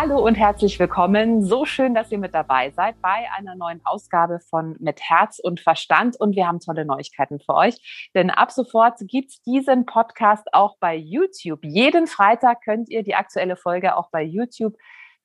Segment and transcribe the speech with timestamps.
[0.00, 1.42] Hallo und herzlich willkommen.
[1.42, 5.58] So schön, dass ihr mit dabei seid bei einer neuen Ausgabe von Mit Herz und
[5.58, 6.14] Verstand.
[6.20, 8.10] Und wir haben tolle Neuigkeiten für euch.
[8.14, 11.64] Denn ab sofort gibt's diesen Podcast auch bei YouTube.
[11.64, 14.76] Jeden Freitag könnt ihr die aktuelle Folge auch bei YouTube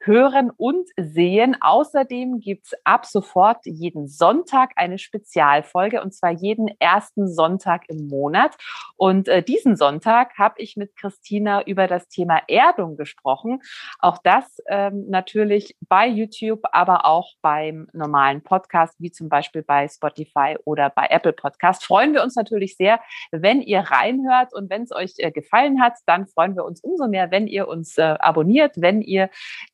[0.06, 1.58] hören und sehen.
[1.60, 8.56] Außerdem gibt's ab sofort jeden Sonntag eine Spezialfolge und zwar jeden ersten Sonntag im Monat.
[8.96, 13.62] Und äh, diesen Sonntag habe ich mit Christina über das Thema Erdung gesprochen.
[14.00, 19.88] Auch das ähm, natürlich bei YouTube, aber auch beim normalen Podcast, wie zum Beispiel bei
[19.88, 21.84] Spotify oder bei Apple Podcast.
[21.86, 23.00] Freuen wir uns natürlich sehr,
[23.32, 27.08] wenn ihr reinhört und wenn es euch äh, gefallen hat, dann freuen wir uns umso
[27.08, 29.30] mehr, wenn ihr uns äh, abonniert, wenn ihr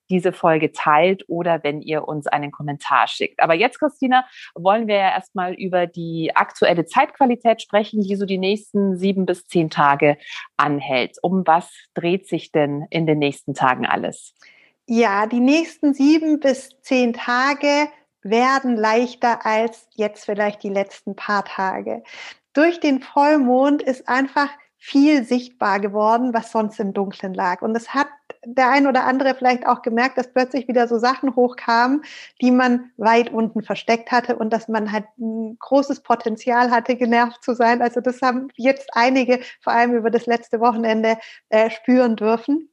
[0.10, 3.42] diese Folge teilt oder wenn ihr uns einen Kommentar schickt.
[3.42, 8.38] Aber jetzt, Christina, wollen wir ja erstmal über die aktuelle Zeitqualität sprechen, die so die
[8.38, 10.18] nächsten sieben bis zehn Tage
[10.58, 11.18] anhält.
[11.22, 14.34] Um was dreht sich denn in den nächsten Tagen alles?
[14.88, 17.90] Ja, die nächsten sieben bis zehn Tage
[18.22, 22.04] werden leichter als jetzt vielleicht die letzten paar Tage.
[22.54, 27.62] Durch den Vollmond ist einfach viel sichtbar geworden, was sonst im Dunkeln lag.
[27.62, 28.08] Und es hat
[28.46, 32.04] der ein oder andere vielleicht auch gemerkt, dass plötzlich wieder so Sachen hochkamen,
[32.42, 37.44] die man weit unten versteckt hatte und dass man halt ein großes Potenzial hatte, genervt
[37.44, 37.82] zu sein.
[37.82, 41.18] Also das haben jetzt einige, vor allem über das letzte Wochenende,
[41.50, 42.70] äh, spüren dürfen.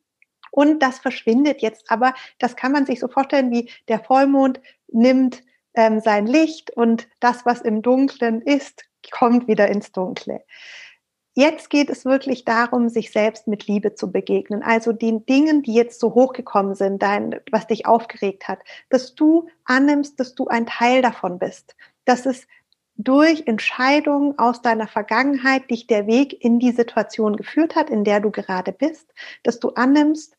[0.52, 1.90] Und das verschwindet jetzt.
[1.90, 5.42] Aber das kann man sich so vorstellen, wie der Vollmond nimmt
[5.74, 10.42] ähm, sein Licht und das, was im Dunklen ist, kommt wieder ins Dunkle.
[11.38, 14.62] Jetzt geht es wirklich darum, sich selbst mit Liebe zu begegnen.
[14.62, 19.46] Also den Dingen, die jetzt so hochgekommen sind, dein, was dich aufgeregt hat, dass du
[19.66, 21.76] annimmst, dass du ein Teil davon bist.
[22.06, 22.46] Dass es
[22.96, 28.20] durch Entscheidungen aus deiner Vergangenheit dich der Weg in die Situation geführt hat, in der
[28.20, 30.38] du gerade bist, dass du annimmst,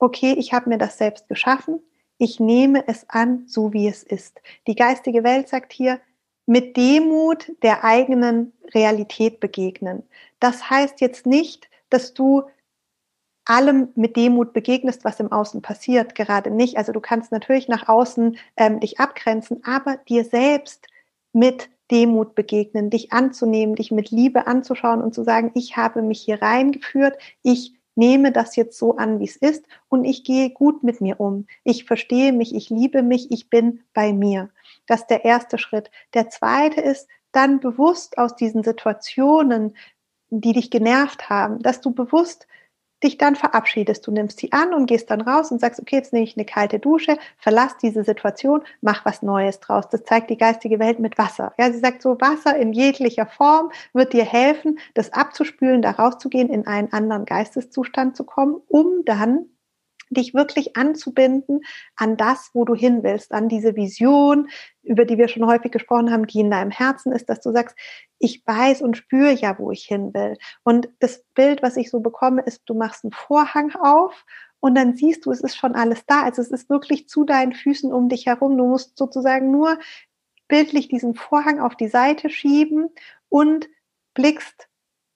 [0.00, 1.80] okay, ich habe mir das selbst geschaffen,
[2.18, 4.42] ich nehme es an, so wie es ist.
[4.66, 6.00] Die geistige Welt sagt hier,
[6.46, 10.02] mit Demut der eigenen Realität begegnen.
[10.40, 12.44] Das heißt jetzt nicht, dass du
[13.44, 16.76] allem mit Demut begegnest, was im Außen passiert, gerade nicht.
[16.76, 20.86] Also du kannst natürlich nach außen ähm, dich abgrenzen, aber dir selbst
[21.32, 26.20] mit Demut begegnen, dich anzunehmen, dich mit Liebe anzuschauen und zu sagen, ich habe mich
[26.20, 30.84] hier reingeführt, ich nehme das jetzt so an, wie es ist und ich gehe gut
[30.84, 31.46] mit mir um.
[31.64, 34.50] Ich verstehe mich, ich liebe mich, ich bin bei mir.
[34.90, 35.88] Das ist der erste Schritt.
[36.14, 39.76] Der zweite ist dann bewusst aus diesen Situationen,
[40.30, 42.48] die dich genervt haben, dass du bewusst
[43.00, 44.04] dich dann verabschiedest.
[44.04, 46.44] Du nimmst sie an und gehst dann raus und sagst, okay, jetzt nehme ich eine
[46.44, 49.88] kalte Dusche, verlass diese Situation, mach was Neues draus.
[49.88, 51.54] Das zeigt die geistige Welt mit Wasser.
[51.56, 56.50] Ja, sie sagt so, Wasser in jeglicher Form wird dir helfen, das abzuspülen, da rauszugehen,
[56.50, 59.46] in einen anderen Geisteszustand zu kommen, um dann
[60.10, 61.60] dich wirklich anzubinden
[61.96, 64.48] an das, wo du hin willst, an diese Vision,
[64.82, 67.76] über die wir schon häufig gesprochen haben, die in deinem Herzen ist, dass du sagst,
[68.18, 70.36] ich weiß und spüre ja, wo ich hin will.
[70.64, 74.24] Und das Bild, was ich so bekomme, ist, du machst einen Vorhang auf
[74.58, 76.24] und dann siehst du, es ist schon alles da.
[76.24, 78.58] Also es ist wirklich zu deinen Füßen um dich herum.
[78.58, 79.78] Du musst sozusagen nur
[80.48, 82.90] bildlich diesen Vorhang auf die Seite schieben
[83.28, 83.68] und
[84.14, 84.68] blickst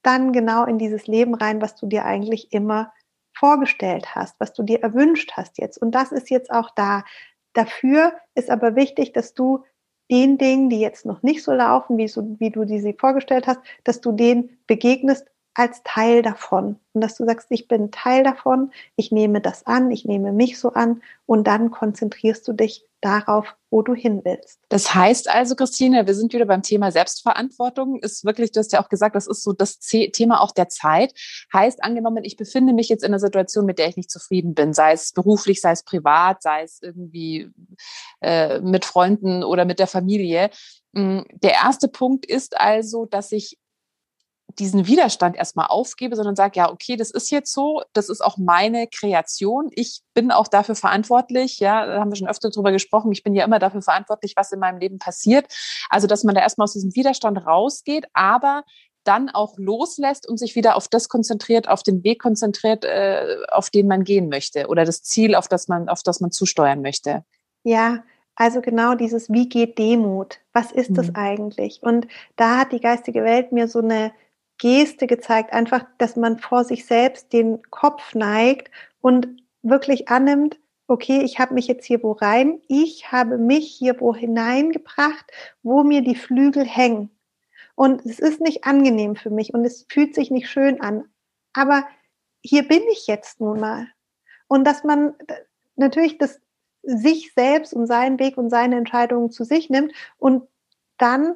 [0.03, 2.93] dann genau in dieses Leben rein, was du dir eigentlich immer
[3.35, 5.79] vorgestellt hast, was du dir erwünscht hast jetzt.
[5.79, 7.05] Und das ist jetzt auch da.
[7.53, 9.65] Dafür ist aber wichtig, dass du
[10.11, 13.47] den Dingen, die jetzt noch nicht so laufen, wie, so, wie du die sie vorgestellt
[13.47, 16.77] hast, dass du denen begegnest als Teil davon.
[16.93, 20.59] Und dass du sagst, ich bin Teil davon, ich nehme das an, ich nehme mich
[20.59, 24.59] so an und dann konzentrierst du dich darauf, wo du hin willst.
[24.71, 27.99] Das heißt also, Christine, wir sind wieder beim Thema Selbstverantwortung.
[28.01, 31.13] Ist wirklich, du hast ja auch gesagt, das ist so das Thema auch der Zeit.
[31.53, 34.73] Heißt, angenommen, ich befinde mich jetzt in einer Situation, mit der ich nicht zufrieden bin,
[34.73, 37.51] sei es beruflich, sei es privat, sei es irgendwie
[38.23, 40.51] äh, mit Freunden oder mit der Familie.
[40.97, 43.59] Hm, der erste Punkt ist also, dass ich
[44.59, 48.37] diesen Widerstand erstmal aufgebe, sondern sage, ja, okay, das ist jetzt so, das ist auch
[48.39, 49.71] meine Kreation.
[49.73, 53.35] Ich bin auch dafür verantwortlich, ja, da haben wir schon öfter drüber gesprochen, ich bin
[53.35, 55.47] ja immer dafür verantwortlich, was in meinem Leben passiert.
[55.91, 58.65] Also, dass man da erstmal aus diesem Widerstand rausgeht, aber
[59.05, 63.71] dann auch loslässt und sich wieder auf das konzentriert, auf den Weg konzentriert, äh, auf
[63.71, 67.25] den man gehen möchte oder das Ziel, auf das man, auf das man zusteuern möchte.
[67.63, 68.03] Ja,
[68.35, 70.41] also genau dieses, wie geht Demut?
[70.53, 70.95] Was ist mhm.
[70.95, 71.83] das eigentlich?
[71.83, 74.13] Und da hat die geistige Welt mir so eine
[74.59, 78.71] Geste gezeigt, einfach, dass man vor sich selbst den Kopf neigt
[79.01, 79.29] und
[79.63, 84.15] wirklich annimmt, okay, ich habe mich jetzt hier wo rein, ich habe mich hier wo
[84.15, 85.31] hineingebracht,
[85.63, 87.11] wo mir die Flügel hängen.
[87.75, 91.05] Und es ist nicht angenehm für mich und es fühlt sich nicht schön an.
[91.55, 91.87] Aber
[92.43, 93.89] hier bin ich jetzt nun mal.
[94.47, 95.15] Und dass man
[95.77, 96.41] natürlich das
[96.83, 100.47] sich selbst und seinen Weg und seine Entscheidungen zu sich nimmt und
[100.99, 101.35] dann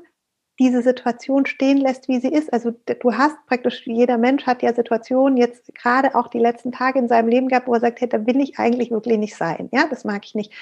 [0.58, 2.52] diese Situation stehen lässt, wie sie ist.
[2.52, 6.98] Also du hast praktisch, jeder Mensch hat ja Situationen jetzt gerade auch die letzten Tage
[6.98, 9.68] in seinem Leben gehabt, wo er sagt, hey, da will ich eigentlich wirklich nicht sein.
[9.72, 10.52] Ja, das mag ich nicht.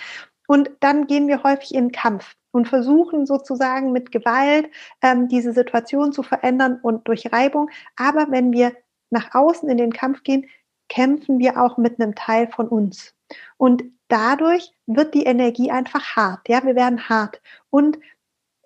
[0.47, 4.71] Und dann gehen wir häufig in Kampf und versuchen sozusagen mit Gewalt
[5.03, 7.71] ähm, diese Situation zu verändern und durch Reibung.
[7.97, 8.73] Aber wenn wir
[9.11, 10.47] nach außen in den Kampf gehen,
[10.89, 13.15] kämpfen wir auch mit einem Teil von uns.
[13.57, 16.49] Und dadurch wird die Energie einfach hart.
[16.49, 17.41] Ja, wir werden hart.
[17.71, 17.99] Und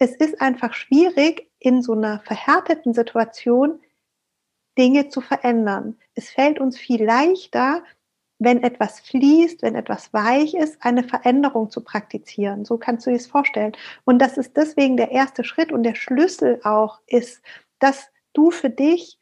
[0.00, 3.80] es ist einfach schwierig, in so einer verhärteten Situation
[4.78, 5.98] Dinge zu verändern.
[6.14, 7.84] Es fällt uns viel leichter,
[8.38, 12.64] wenn etwas fließt, wenn etwas weich ist, eine Veränderung zu praktizieren.
[12.64, 13.72] So kannst du dir das vorstellen.
[14.04, 17.42] Und dass es deswegen der erste Schritt und der Schlüssel auch ist,
[17.78, 19.18] dass du für dich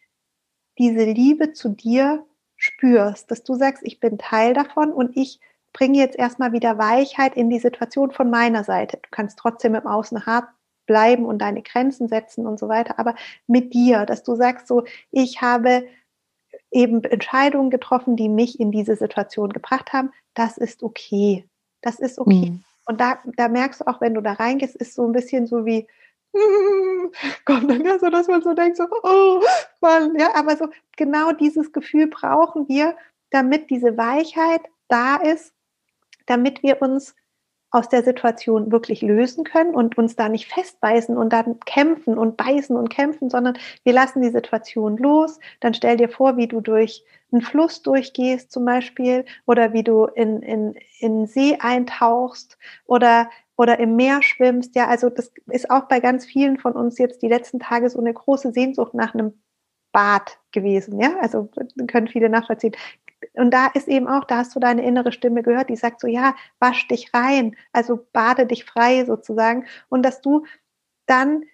[0.78, 2.24] diese Liebe zu dir
[2.54, 5.40] spürst, dass du sagst, ich bin Teil davon und ich
[5.72, 8.98] bringe jetzt erstmal wieder Weichheit in die Situation von meiner Seite.
[9.02, 10.48] Du kannst trotzdem im Außen hart
[10.88, 13.14] bleiben und deine Grenzen setzen und so weiter, aber
[13.46, 14.82] mit dir, dass du sagst so,
[15.12, 15.86] ich habe
[16.72, 21.48] eben Entscheidungen getroffen, die mich in diese Situation gebracht haben, das ist okay.
[21.80, 22.50] Das ist okay.
[22.50, 22.64] Mhm.
[22.86, 25.64] Und da, da merkst du auch, wenn du da reingehst, ist so ein bisschen so
[25.64, 25.86] wie,
[27.44, 29.40] kommt dann ja so, dass man so denkt, so, oh
[29.80, 32.96] Mann, ja, aber so genau dieses Gefühl brauchen wir,
[33.30, 35.52] damit diese Weichheit da ist,
[36.26, 37.14] damit wir uns
[37.70, 42.36] aus der Situation wirklich lösen können und uns da nicht festbeißen und dann kämpfen und
[42.36, 45.38] beißen und kämpfen, sondern wir lassen die Situation los.
[45.60, 50.06] Dann stell dir vor, wie du durch einen Fluss durchgehst zum Beispiel oder wie du
[50.06, 53.28] in, in, in See eintauchst oder
[53.58, 54.76] oder im Meer schwimmst.
[54.76, 57.98] Ja, also das ist auch bei ganz vielen von uns jetzt die letzten Tage so
[57.98, 59.42] eine große Sehnsucht nach einem
[59.92, 61.00] Bad gewesen.
[61.00, 61.50] Ja, also
[61.88, 62.76] können viele nachvollziehen.
[63.34, 66.06] Und da ist eben auch, da hast du deine innere Stimme gehört, die sagt so,
[66.06, 69.66] ja, wasch dich rein, also bade dich frei sozusagen.
[69.88, 70.44] Und dass du
[71.06, 71.44] dann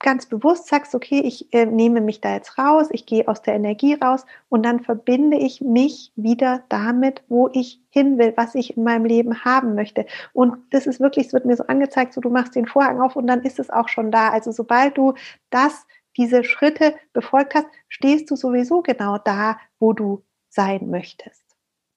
[0.00, 3.54] ganz bewusst sagst, okay, ich äh, nehme mich da jetzt raus, ich gehe aus der
[3.54, 8.76] Energie raus und dann verbinde ich mich wieder damit, wo ich hin will, was ich
[8.76, 10.06] in meinem Leben haben möchte.
[10.32, 13.16] Und das ist wirklich, es wird mir so angezeigt, so du machst den Vorhang auf
[13.16, 14.30] und dann ist es auch schon da.
[14.30, 15.14] Also sobald du
[15.50, 15.86] das,
[16.16, 20.22] diese Schritte befolgt hast, stehst du sowieso genau da, wo du
[20.58, 21.48] sein möchtest.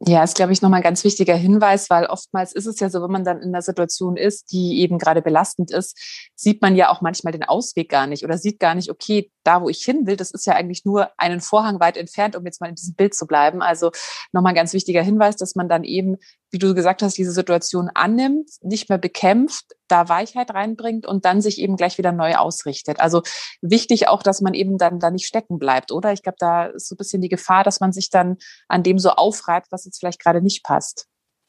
[0.04, 3.04] Ja, ist, glaube ich, nochmal ein ganz wichtiger Hinweis, weil oftmals ist es ja so,
[3.04, 5.96] wenn man dann in einer Situation ist, die eben gerade belastend ist,
[6.36, 9.62] sieht man ja auch manchmal den Ausweg gar nicht oder sieht gar nicht, okay, da,
[9.62, 12.62] wo ich hin will, das ist ja eigentlich nur einen Vorhang weit entfernt, um jetzt
[12.62, 13.62] mal in diesem Bild zu bleiben.
[13.62, 13.92] Also
[14.32, 16.18] nochmal ein ganz wichtiger Hinweis, dass man dann eben,
[16.52, 21.42] wie du gesagt hast, diese Situation annimmt, nicht mehr bekämpft, da Weichheit reinbringt und dann
[21.42, 23.00] sich eben gleich wieder neu ausrichtet.
[23.00, 23.24] Also
[23.62, 26.12] wichtig auch, dass man eben dann da nicht stecken bleibt, oder?
[26.14, 28.38] Ich glaube, da ist so ein bisschen die Gefahr, dass man sich dann
[28.68, 31.08] an dem so aufreibt, was jetzt vielleicht gerade nicht passt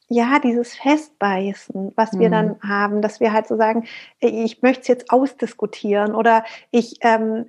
[0.09, 2.69] ja, dieses Festbeißen, was wir dann mhm.
[2.69, 3.87] haben, dass wir halt so sagen,
[4.21, 7.47] ich möchte es jetzt ausdiskutieren oder ich ähm,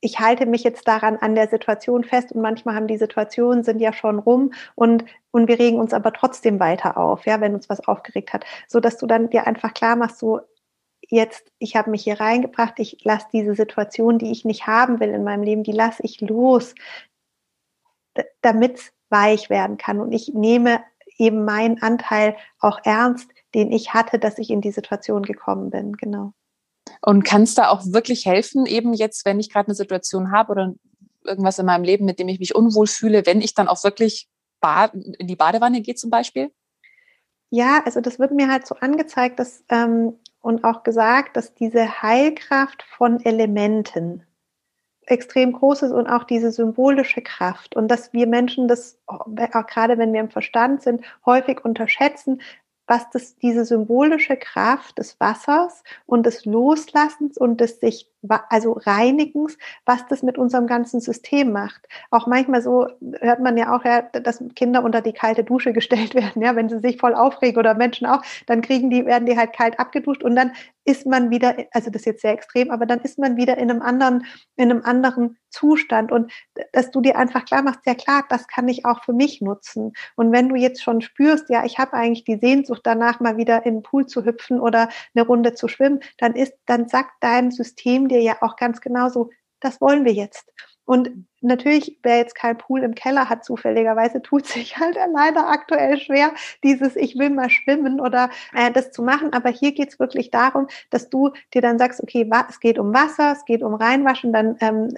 [0.00, 3.80] ich halte mich jetzt daran an der Situation fest und manchmal haben die Situationen sind
[3.80, 7.68] ja schon rum und und wir regen uns aber trotzdem weiter auf, ja, wenn uns
[7.68, 10.40] was aufgeregt hat, so dass du dann dir einfach klar machst, so
[11.08, 15.10] jetzt ich habe mich hier reingebracht, ich lasse diese Situation, die ich nicht haben will
[15.10, 16.74] in meinem Leben, die lasse ich los,
[18.42, 20.82] damit es weich werden kann und ich nehme
[21.18, 25.96] eben meinen Anteil auch ernst, den ich hatte, dass ich in die Situation gekommen bin,
[25.96, 26.32] genau.
[27.02, 30.74] Und kannst da auch wirklich helfen, eben jetzt, wenn ich gerade eine Situation habe oder
[31.24, 34.28] irgendwas in meinem Leben, mit dem ich mich unwohl fühle, wenn ich dann auch wirklich
[35.18, 36.50] in die Badewanne gehe zum Beispiel?
[37.50, 42.02] Ja, also das wird mir halt so angezeigt dass, ähm, und auch gesagt, dass diese
[42.02, 44.24] Heilkraft von Elementen
[45.02, 49.26] extrem groß ist und auch diese symbolische Kraft und dass wir Menschen das, auch
[49.66, 52.40] gerade wenn wir im Verstand sind, häufig unterschätzen,
[52.90, 59.56] was das, diese symbolische Kraft des Wassers und des Loslassens und des sich also Reinigens,
[59.86, 61.86] was das mit unserem ganzen System macht.
[62.10, 62.86] Auch manchmal so
[63.20, 66.68] hört man ja auch, ja, dass Kinder unter die kalte Dusche gestellt werden, ja, wenn
[66.68, 70.22] sie sich voll aufregen oder Menschen auch, dann kriegen die, werden die halt kalt abgeduscht
[70.22, 70.52] und dann
[70.84, 73.70] ist man wieder, also das ist jetzt sehr extrem, aber dann ist man wieder in
[73.70, 74.24] einem anderen,
[74.56, 76.32] in einem anderen Zustand und
[76.72, 79.92] dass du dir einfach klar machst, ja klar, das kann ich auch für mich nutzen.
[80.16, 83.66] Und wenn du jetzt schon spürst, ja, ich habe eigentlich die Sehnsucht danach mal wieder
[83.66, 87.50] in den Pool zu hüpfen oder eine Runde zu schwimmen, dann ist, dann sagt dein
[87.50, 90.52] System dir ja auch ganz genauso, das wollen wir jetzt.
[90.90, 95.98] Und natürlich, wer jetzt kein Pool im Keller hat, zufälligerweise tut sich halt leider aktuell
[95.98, 96.32] schwer,
[96.64, 99.32] dieses Ich will mal schwimmen oder äh, das zu machen.
[99.32, 102.92] Aber hier geht es wirklich darum, dass du dir dann sagst, okay, es geht um
[102.92, 104.88] Wasser, es geht um Reinwaschen, dann ähm,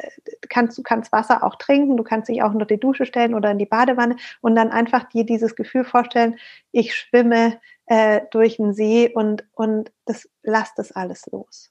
[0.49, 3.51] kannst du kannst Wasser auch trinken, du kannst dich auch unter die Dusche stellen oder
[3.51, 6.39] in die Badewanne und dann einfach dir dieses Gefühl vorstellen,
[6.71, 11.71] ich schwimme äh, durch den See und, und das lass das alles los.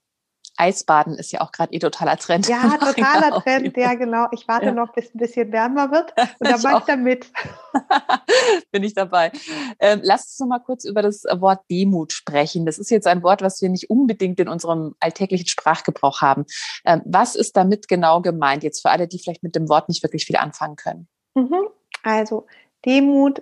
[0.62, 2.48] Eisbaden ist ja auch gerade eh totaler Trend.
[2.48, 4.28] Ja, totaler Trend, ja genau.
[4.32, 4.72] Ich warte ja.
[4.72, 7.32] noch, bis es ein bisschen wärmer wird und dann mache ich da mit.
[8.72, 9.32] Bin ich dabei.
[9.80, 12.68] Ähm, lass uns noch mal kurz über das Wort Demut sprechen.
[12.68, 16.46] Das ist jetzt ein Wort, was wir nicht unbedingt in unserem alltäglichen Sprachgebrauch haben.
[16.86, 20.04] Ähm, was ist damit genau gemeint, jetzt für alle, die vielleicht mit dem Wort nicht
[20.04, 21.08] wirklich viel anfangen können?
[21.34, 21.70] Mhm.
[22.04, 22.46] Also
[22.86, 23.42] Demut,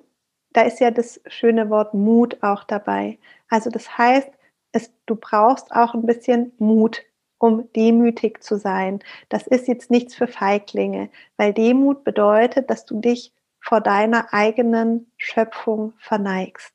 [0.54, 3.20] da ist ja das schöne Wort Mut auch dabei.
[3.50, 4.30] Also das heißt,
[4.72, 7.02] es, du brauchst auch ein bisschen Mut,
[7.40, 9.00] um demütig zu sein.
[9.30, 15.12] Das ist jetzt nichts für Feiglinge, weil Demut bedeutet, dass du dich vor deiner eigenen
[15.18, 16.74] Schöpfung verneigst.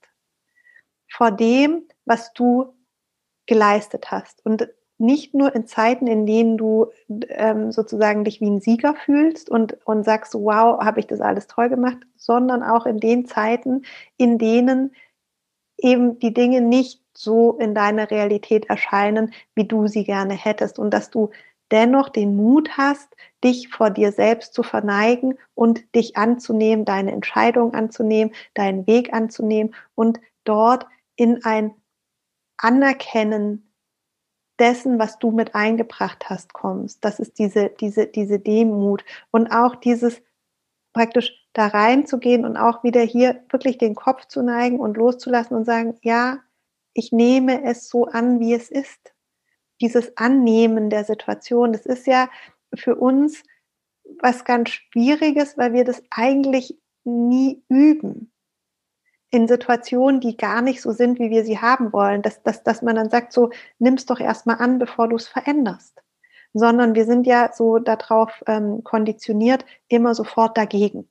[1.09, 2.75] Vor dem, was du
[3.47, 4.45] geleistet hast.
[4.45, 4.69] Und
[4.99, 6.87] nicht nur in Zeiten, in denen du
[7.29, 11.47] ähm, sozusagen dich wie ein Sieger fühlst und, und sagst, wow, habe ich das alles
[11.47, 13.83] toll gemacht, sondern auch in den Zeiten,
[14.17, 14.95] in denen
[15.77, 20.91] eben die Dinge nicht so in deiner Realität erscheinen, wie du sie gerne hättest und
[20.91, 21.31] dass du
[21.71, 27.75] dennoch den Mut hast, dich vor dir selbst zu verneigen und dich anzunehmen, deine Entscheidung
[27.75, 31.75] anzunehmen, deinen Weg anzunehmen und dort in ein
[32.59, 33.71] Anerkennen
[34.59, 37.05] dessen, was du mit eingebracht hast, kommst.
[37.05, 40.23] Das ist diese, diese, diese Demut und auch dieses
[40.93, 45.65] praktisch da reinzugehen und auch wieder hier wirklich den Kopf zu neigen und loszulassen und
[45.65, 46.39] sagen, ja,
[46.95, 49.13] ich nehme es so an, wie es ist.
[49.81, 52.29] Dieses Annehmen der Situation, das ist ja
[52.75, 53.43] für uns
[54.21, 58.33] was ganz Schwieriges, weil wir das eigentlich nie üben.
[59.31, 62.83] In Situationen, die gar nicht so sind, wie wir sie haben wollen, dass, dass, dass
[62.83, 66.01] man dann sagt, so, nimm's doch erstmal an, bevor du es veränderst.
[66.53, 71.09] Sondern wir sind ja so darauf ähm, konditioniert, immer sofort dagegen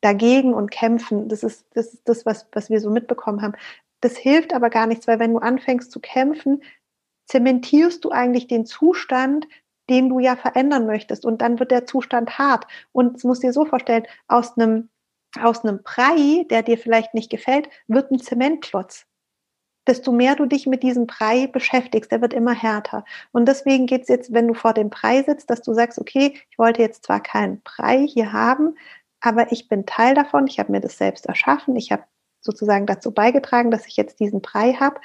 [0.00, 1.28] dagegen und kämpfen.
[1.28, 3.54] Das ist das, ist das was, was wir so mitbekommen haben.
[4.00, 6.62] Das hilft aber gar nichts, weil wenn du anfängst zu kämpfen,
[7.26, 9.46] zementierst du eigentlich den Zustand,
[9.88, 11.24] den du ja verändern möchtest.
[11.24, 12.66] Und dann wird der Zustand hart.
[12.92, 14.88] Und es muss dir so vorstellen, aus einem,
[15.40, 19.06] aus einem Brei, der dir vielleicht nicht gefällt, wird ein Zementklotz.
[19.86, 23.04] Desto mehr du dich mit diesem Brei beschäftigst, der wird immer härter.
[23.32, 26.34] Und deswegen geht es jetzt, wenn du vor dem Brei sitzt, dass du sagst, okay,
[26.50, 28.76] ich wollte jetzt zwar keinen Brei hier haben,
[29.20, 32.04] aber ich bin Teil davon, ich habe mir das selbst erschaffen, ich habe
[32.40, 35.00] sozusagen dazu beigetragen, dass ich jetzt diesen Brei habe,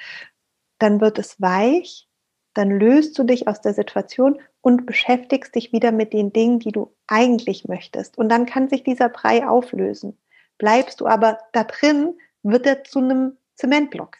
[0.78, 2.08] dann wird es weich,
[2.54, 6.72] dann löst du dich aus der Situation und beschäftigst dich wieder mit den Dingen, die
[6.72, 8.18] du eigentlich möchtest.
[8.18, 10.18] Und dann kann sich dieser Brei auflösen.
[10.58, 14.16] Bleibst du aber da drin, wird er zu einem Zementblock.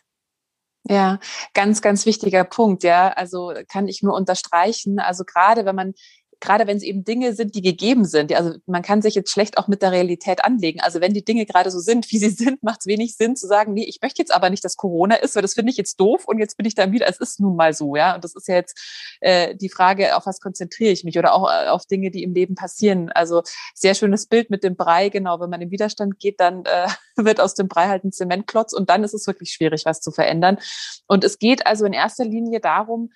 [0.88, 1.18] Ja,
[1.52, 3.08] ganz, ganz wichtiger Punkt, ja.
[3.08, 5.00] Also kann ich nur unterstreichen.
[5.00, 5.94] Also gerade wenn man
[6.40, 8.32] gerade wenn es eben Dinge sind, die gegeben sind.
[8.32, 10.80] Also man kann sich jetzt schlecht auch mit der Realität anlegen.
[10.80, 13.46] Also wenn die Dinge gerade so sind, wie sie sind, macht es wenig Sinn zu
[13.46, 15.98] sagen, nee, ich möchte jetzt aber nicht, dass Corona ist, weil das finde ich jetzt
[15.98, 18.14] doof und jetzt bin ich dann wieder, es ist nun mal so, ja.
[18.14, 18.78] Und das ist ja jetzt
[19.20, 22.34] äh, die Frage, auf was konzentriere ich mich oder auch äh, auf Dinge, die im
[22.34, 23.10] Leben passieren.
[23.10, 23.42] Also
[23.74, 25.40] sehr schönes Bild mit dem Brei, genau.
[25.40, 28.90] Wenn man in Widerstand geht, dann äh, wird aus dem Brei halt ein Zementklotz und
[28.90, 30.58] dann ist es wirklich schwierig, was zu verändern.
[31.06, 33.10] Und es geht also in erster Linie darum,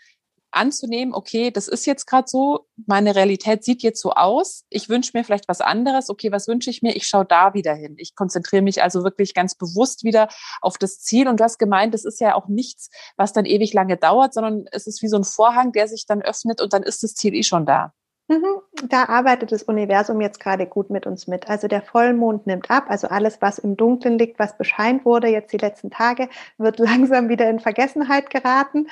[0.53, 5.13] anzunehmen, okay, das ist jetzt gerade so, meine Realität sieht jetzt so aus, ich wünsche
[5.15, 6.97] mir vielleicht was anderes, okay, was wünsche ich mir?
[6.97, 7.95] Ich schaue da wieder hin.
[7.99, 10.29] Ich konzentriere mich also wirklich ganz bewusst wieder
[10.61, 11.29] auf das Ziel.
[11.29, 14.65] Und du hast gemeint, das ist ja auch nichts, was dann ewig lange dauert, sondern
[14.73, 17.35] es ist wie so ein Vorhang, der sich dann öffnet und dann ist das Ziel
[17.35, 17.93] eh schon da.
[18.31, 18.61] Mhm.
[18.89, 21.51] Da arbeitet das Universum jetzt gerade gut mit uns mit.
[21.51, 25.53] Also der Vollmond nimmt ab, also alles, was im Dunkeln liegt, was bescheint wurde jetzt
[25.53, 28.87] die letzten Tage, wird langsam wieder in Vergessenheit geraten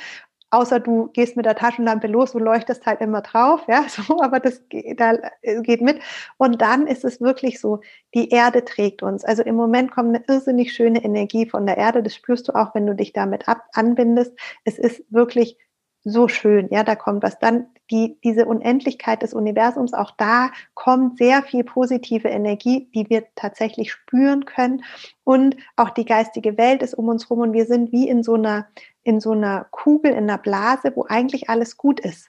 [0.50, 4.40] außer du gehst mit der Taschenlampe los und leuchtest halt immer drauf, ja, so, aber
[4.40, 4.62] das
[4.96, 6.00] da, äh, geht mit.
[6.36, 7.80] Und dann ist es wirklich so,
[8.14, 9.24] die Erde trägt uns.
[9.24, 12.74] Also im Moment kommt eine irrsinnig schöne Energie von der Erde, das spürst du auch,
[12.74, 14.32] wenn du dich damit ab, anbindest.
[14.64, 15.58] Es ist wirklich
[16.04, 17.38] so schön, ja, da kommt was.
[17.38, 23.24] Dann die, diese Unendlichkeit des Universums, auch da kommt sehr viel positive Energie, die wir
[23.34, 24.84] tatsächlich spüren können.
[25.24, 28.34] Und auch die geistige Welt ist um uns rum und wir sind wie in so
[28.34, 28.66] einer,
[29.08, 32.28] in so einer Kugel, in einer Blase, wo eigentlich alles gut ist.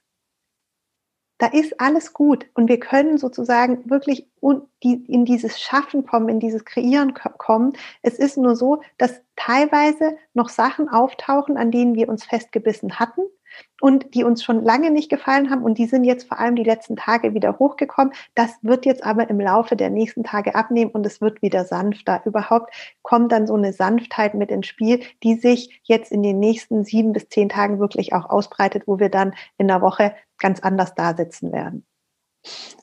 [1.38, 4.30] Da ist alles gut und wir können sozusagen wirklich
[4.82, 7.74] in dieses Schaffen kommen, in dieses Kreieren kommen.
[8.02, 13.24] Es ist nur so, dass teilweise noch Sachen auftauchen, an denen wir uns festgebissen hatten
[13.82, 16.64] und die uns schon lange nicht gefallen haben und die sind jetzt vor allem die
[16.64, 18.14] letzten Tage wieder hochgekommen.
[18.36, 22.22] Das wird jetzt aber im Laufe der nächsten Tage abnehmen und es wird wieder sanfter.
[22.26, 26.84] Überhaupt kommt dann so eine Sanftheit mit ins Spiel, die sich jetzt in den nächsten
[26.84, 30.96] sieben bis zehn Tagen wirklich auch ausbreitet, wo wir dann in der Woche ganz anders
[30.96, 31.86] da sitzen werden.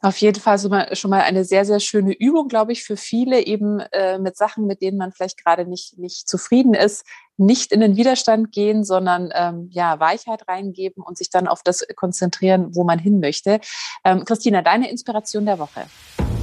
[0.03, 0.59] Auf jeden Fall
[0.95, 4.67] schon mal eine sehr, sehr schöne Übung, glaube ich, für viele eben äh, mit Sachen,
[4.67, 7.05] mit denen man vielleicht gerade nicht, nicht zufrieden ist,
[7.39, 11.87] nicht in den Widerstand gehen, sondern ähm, ja, Weichheit reingeben und sich dann auf das
[11.97, 13.61] konzentrieren, wo man hin möchte.
[14.05, 15.87] Ähm, Christina, deine Inspiration der Woche.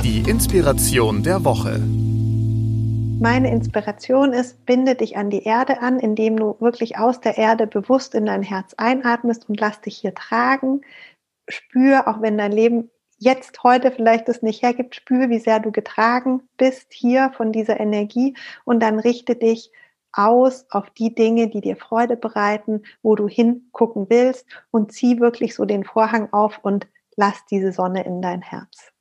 [0.04, 1.80] Die Inspiration der Woche.
[3.20, 7.68] Meine Inspiration ist, binde dich an die Erde an, indem du wirklich aus der Erde
[7.68, 10.82] bewusst in dein Herz einatmest und lass dich hier tragen.
[11.48, 12.90] Spür, auch wenn dein Leben
[13.24, 17.80] jetzt heute vielleicht es nicht hergibt, spür, wie sehr du getragen bist hier von dieser
[17.80, 19.72] Energie und dann richte dich
[20.12, 25.56] aus auf die Dinge, die dir Freude bereiten, wo du hingucken willst und zieh wirklich
[25.56, 28.93] so den Vorhang auf und lass diese Sonne in dein Herz.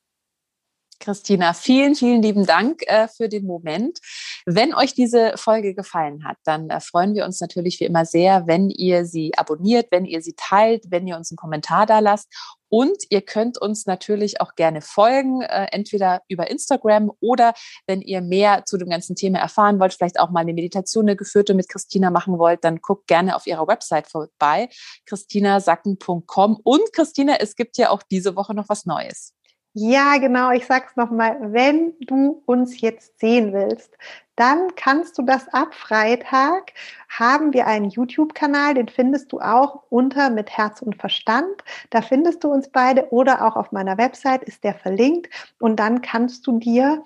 [1.03, 3.99] Christina, vielen, vielen lieben Dank äh, für den Moment.
[4.47, 8.47] Wenn euch diese Folge gefallen hat, dann äh, freuen wir uns natürlich wie immer sehr,
[8.47, 12.33] wenn ihr sie abonniert, wenn ihr sie teilt, wenn ihr uns einen Kommentar da lasst.
[12.69, 17.53] Und ihr könnt uns natürlich auch gerne folgen, äh, entweder über Instagram oder
[17.89, 21.17] wenn ihr mehr zu dem ganzen Thema erfahren wollt, vielleicht auch mal eine Meditation, eine
[21.17, 24.69] geführte mit Christina machen wollt, dann guckt gerne auf ihrer Website vorbei,
[25.07, 26.61] christinasacken.com.
[26.63, 29.35] Und Christina, es gibt ja auch diese Woche noch was Neues.
[29.75, 30.51] Ja, genau.
[30.51, 31.39] Ich sag's nochmal.
[31.41, 33.97] Wenn du uns jetzt sehen willst,
[34.37, 36.73] dann kannst du das ab Freitag
[37.09, 41.63] haben wir einen YouTube-Kanal, den findest du auch unter mit Herz und Verstand.
[41.91, 46.03] Da findest du uns beide oder auch auf meiner Website ist der verlinkt und dann
[46.03, 47.03] kannst du dir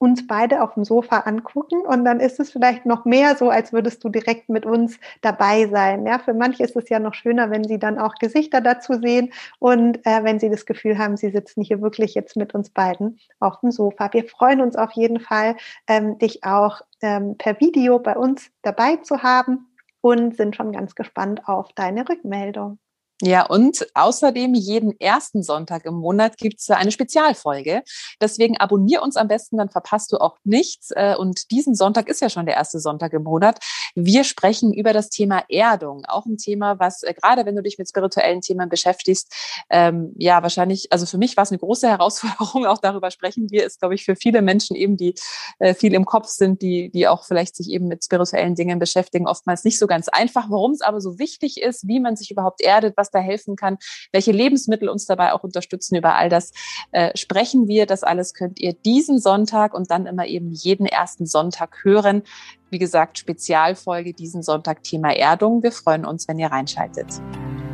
[0.00, 3.70] uns beide auf dem Sofa angucken und dann ist es vielleicht noch mehr so, als
[3.70, 6.06] würdest du direkt mit uns dabei sein.
[6.06, 9.30] Ja, für manche ist es ja noch schöner, wenn sie dann auch Gesichter dazu sehen
[9.58, 13.18] und äh, wenn sie das Gefühl haben, sie sitzen hier wirklich jetzt mit uns beiden
[13.40, 14.08] auf dem Sofa.
[14.12, 18.96] Wir freuen uns auf jeden Fall, ähm, dich auch ähm, per Video bei uns dabei
[18.96, 19.68] zu haben
[20.00, 22.78] und sind schon ganz gespannt auf deine Rückmeldung.
[23.22, 27.82] Ja, und außerdem jeden ersten Sonntag im Monat gibt's eine Spezialfolge.
[28.18, 30.90] Deswegen abonnier uns am besten, dann verpasst du auch nichts.
[30.92, 33.58] Äh, und diesen Sonntag ist ja schon der erste Sonntag im Monat.
[33.94, 36.04] Wir sprechen über das Thema Erdung.
[36.06, 39.32] Auch ein Thema, was äh, gerade wenn du dich mit spirituellen Themen beschäftigst,
[39.70, 43.64] ähm, ja, wahrscheinlich, also für mich war es eine große Herausforderung, auch darüber sprechen wir,
[43.64, 45.14] ist, glaube ich, für viele Menschen eben, die
[45.58, 49.26] äh, viel im Kopf sind, die, die auch vielleicht sich eben mit spirituellen Dingen beschäftigen,
[49.26, 50.50] oftmals nicht so ganz einfach.
[50.50, 53.78] Warum es aber so wichtig ist, wie man sich überhaupt erdet, was da helfen kann,
[54.12, 55.96] welche Lebensmittel uns dabei auch unterstützen.
[55.96, 56.52] Über all das
[56.92, 57.86] äh, sprechen wir.
[57.86, 62.22] Das alles könnt ihr diesen Sonntag und dann immer eben jeden ersten Sonntag hören.
[62.70, 65.62] Wie gesagt, Spezialfolge diesen Sonntag Thema Erdung.
[65.62, 67.20] Wir freuen uns, wenn ihr reinschaltet.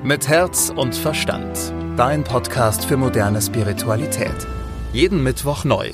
[0.03, 1.73] Mit Herz und Verstand.
[1.97, 4.47] Dein Podcast für moderne Spiritualität.
[4.93, 5.93] Jeden Mittwoch neu.